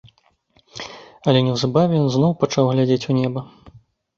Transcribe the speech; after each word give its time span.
Але 1.31 1.39
неўзабаве 1.47 1.93
ён 2.05 2.09
зноў 2.15 2.31
пачаў 2.45 2.73
глядзець 2.73 3.07
у 3.13 3.19
неба. 3.23 3.39